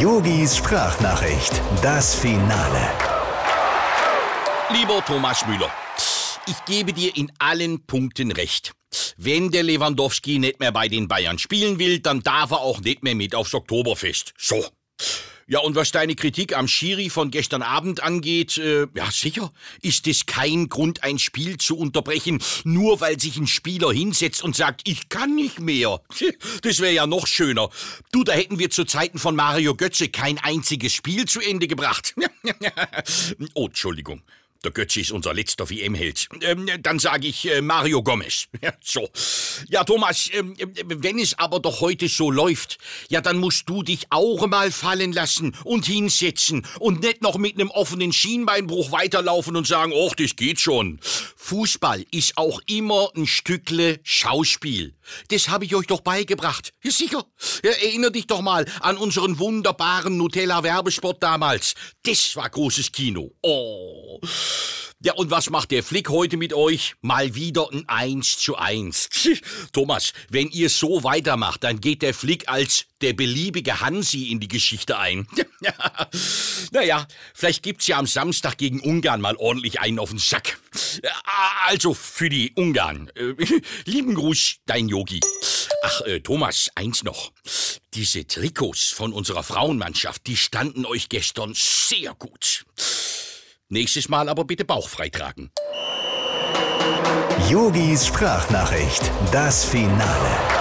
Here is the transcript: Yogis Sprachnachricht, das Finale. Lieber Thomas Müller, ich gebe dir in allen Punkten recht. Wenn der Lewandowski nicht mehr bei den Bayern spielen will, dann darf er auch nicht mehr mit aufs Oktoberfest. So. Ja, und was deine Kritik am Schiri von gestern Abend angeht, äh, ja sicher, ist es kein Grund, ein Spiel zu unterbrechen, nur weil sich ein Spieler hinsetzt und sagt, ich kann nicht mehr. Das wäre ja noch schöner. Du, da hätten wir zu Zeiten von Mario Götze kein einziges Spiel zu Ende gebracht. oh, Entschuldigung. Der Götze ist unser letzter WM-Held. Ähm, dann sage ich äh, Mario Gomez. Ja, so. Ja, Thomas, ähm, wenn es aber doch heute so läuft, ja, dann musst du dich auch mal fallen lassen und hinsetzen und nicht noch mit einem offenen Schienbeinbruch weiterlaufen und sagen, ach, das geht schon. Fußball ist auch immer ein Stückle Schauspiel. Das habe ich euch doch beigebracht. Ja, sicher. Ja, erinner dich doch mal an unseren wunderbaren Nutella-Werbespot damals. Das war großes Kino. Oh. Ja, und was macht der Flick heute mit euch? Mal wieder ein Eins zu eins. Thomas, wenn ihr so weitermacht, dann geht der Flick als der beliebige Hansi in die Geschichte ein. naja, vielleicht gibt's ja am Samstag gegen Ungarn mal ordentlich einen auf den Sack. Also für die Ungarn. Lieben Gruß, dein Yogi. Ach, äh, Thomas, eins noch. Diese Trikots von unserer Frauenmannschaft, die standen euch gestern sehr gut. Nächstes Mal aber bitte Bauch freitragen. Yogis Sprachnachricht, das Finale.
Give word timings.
Yogis 0.00 0.56
Sprachnachricht, 0.56 1.60
das 1.82 2.14
Finale. 2.14 2.88
Lieber 4.70 5.04
Thomas 5.04 5.46
Müller, 5.46 5.70
ich 6.46 6.64
gebe 6.64 6.94
dir 6.94 7.14
in 7.18 7.30
allen 7.38 7.84
Punkten 7.84 8.32
recht. 8.32 8.72
Wenn 9.18 9.50
der 9.50 9.62
Lewandowski 9.62 10.38
nicht 10.38 10.58
mehr 10.58 10.72
bei 10.72 10.88
den 10.88 11.06
Bayern 11.06 11.38
spielen 11.38 11.78
will, 11.78 11.98
dann 11.98 12.22
darf 12.22 12.50
er 12.50 12.62
auch 12.62 12.80
nicht 12.80 13.02
mehr 13.02 13.14
mit 13.14 13.34
aufs 13.34 13.52
Oktoberfest. 13.52 14.32
So. 14.38 14.64
Ja, 15.50 15.58
und 15.58 15.74
was 15.74 15.90
deine 15.90 16.14
Kritik 16.14 16.56
am 16.56 16.68
Schiri 16.68 17.10
von 17.10 17.32
gestern 17.32 17.62
Abend 17.62 18.04
angeht, 18.04 18.56
äh, 18.56 18.86
ja 18.94 19.10
sicher, 19.10 19.52
ist 19.82 20.06
es 20.06 20.26
kein 20.26 20.68
Grund, 20.68 21.02
ein 21.02 21.18
Spiel 21.18 21.56
zu 21.56 21.76
unterbrechen, 21.76 22.40
nur 22.62 23.00
weil 23.00 23.18
sich 23.18 23.36
ein 23.36 23.48
Spieler 23.48 23.92
hinsetzt 23.92 24.44
und 24.44 24.54
sagt, 24.54 24.86
ich 24.86 25.08
kann 25.08 25.34
nicht 25.34 25.58
mehr. 25.58 26.00
Das 26.62 26.78
wäre 26.78 26.92
ja 26.92 27.06
noch 27.08 27.26
schöner. 27.26 27.68
Du, 28.12 28.22
da 28.22 28.32
hätten 28.32 28.60
wir 28.60 28.70
zu 28.70 28.84
Zeiten 28.84 29.18
von 29.18 29.34
Mario 29.34 29.74
Götze 29.74 30.08
kein 30.08 30.38
einziges 30.38 30.92
Spiel 30.92 31.24
zu 31.24 31.40
Ende 31.40 31.66
gebracht. 31.66 32.14
oh, 33.54 33.66
Entschuldigung. 33.66 34.22
Der 34.62 34.72
Götze 34.72 35.00
ist 35.00 35.10
unser 35.10 35.32
letzter 35.32 35.70
WM-Held. 35.70 36.28
Ähm, 36.42 36.68
dann 36.82 36.98
sage 36.98 37.28
ich 37.28 37.50
äh, 37.50 37.62
Mario 37.62 38.02
Gomez. 38.02 38.46
Ja, 38.62 38.74
so. 38.82 39.08
Ja, 39.68 39.84
Thomas, 39.84 40.28
ähm, 40.34 40.54
wenn 40.84 41.18
es 41.18 41.38
aber 41.38 41.60
doch 41.60 41.80
heute 41.80 42.08
so 42.08 42.30
läuft, 42.30 42.76
ja, 43.08 43.22
dann 43.22 43.38
musst 43.38 43.70
du 43.70 43.82
dich 43.82 44.06
auch 44.10 44.46
mal 44.48 44.70
fallen 44.70 45.14
lassen 45.14 45.56
und 45.64 45.86
hinsetzen 45.86 46.66
und 46.78 47.00
nicht 47.00 47.22
noch 47.22 47.38
mit 47.38 47.54
einem 47.54 47.70
offenen 47.70 48.12
Schienbeinbruch 48.12 48.92
weiterlaufen 48.92 49.56
und 49.56 49.66
sagen, 49.66 49.94
ach, 49.96 50.14
das 50.14 50.36
geht 50.36 50.60
schon. 50.60 51.00
Fußball 51.50 52.06
ist 52.12 52.38
auch 52.38 52.60
immer 52.66 53.10
ein 53.16 53.26
Stückle 53.26 53.98
Schauspiel. 54.04 54.94
Das 55.30 55.48
habe 55.48 55.64
ich 55.64 55.74
euch 55.74 55.88
doch 55.88 56.00
beigebracht. 56.00 56.72
Ja, 56.84 56.92
sicher. 56.92 57.26
Ja, 57.64 57.72
erinner 57.72 58.10
dich 58.10 58.28
doch 58.28 58.40
mal 58.40 58.66
an 58.78 58.96
unseren 58.96 59.40
wunderbaren 59.40 60.16
Nutella-Werbespot 60.16 61.20
damals. 61.20 61.74
Das 62.04 62.36
war 62.36 62.48
großes 62.48 62.92
Kino. 62.92 63.32
Oh. 63.42 64.20
Ja, 65.02 65.14
und 65.14 65.30
was 65.30 65.48
macht 65.48 65.70
der 65.70 65.82
Flick 65.82 66.10
heute 66.10 66.36
mit 66.36 66.52
euch? 66.52 66.94
Mal 67.00 67.34
wieder 67.34 67.72
ein 67.72 67.88
Eins 67.88 68.36
zu 68.36 68.56
eins. 68.56 69.08
Thomas, 69.72 70.12
wenn 70.28 70.48
ihr 70.50 70.68
so 70.68 71.02
weitermacht, 71.02 71.64
dann 71.64 71.80
geht 71.80 72.02
der 72.02 72.12
Flick 72.12 72.50
als 72.50 72.84
der 73.00 73.14
beliebige 73.14 73.80
Hansi 73.80 74.24
in 74.24 74.40
die 74.40 74.48
Geschichte 74.48 74.98
ein. 74.98 75.26
naja, 76.72 77.08
vielleicht 77.32 77.62
gibt's 77.62 77.86
ja 77.86 77.96
am 77.96 78.06
Samstag 78.06 78.58
gegen 78.58 78.80
Ungarn 78.80 79.22
mal 79.22 79.36
ordentlich 79.36 79.80
einen 79.80 79.98
auf 79.98 80.10
den 80.10 80.18
Sack. 80.18 80.60
Also 81.66 81.94
für 81.94 82.28
die 82.28 82.52
Ungarn. 82.54 83.10
Lieben 83.86 84.14
Gruß, 84.14 84.56
dein 84.66 84.86
Yogi. 84.88 85.20
Ach, 85.82 86.02
äh, 86.02 86.20
Thomas, 86.20 86.68
eins 86.74 87.04
noch. 87.04 87.32
Diese 87.94 88.26
Trikots 88.26 88.90
von 88.90 89.14
unserer 89.14 89.44
Frauenmannschaft, 89.44 90.26
die 90.26 90.36
standen 90.36 90.84
euch 90.84 91.08
gestern 91.08 91.54
sehr 91.54 92.14
gut. 92.14 92.66
Nächstes 93.72 94.08
Mal 94.08 94.28
aber 94.28 94.44
bitte 94.44 94.64
Bauch 94.64 94.88
freitragen. 94.88 95.52
Yogis 97.48 98.04
Sprachnachricht, 98.04 99.12
das 99.30 99.64
Finale. 99.64 100.59